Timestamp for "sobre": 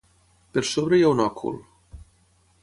0.69-0.99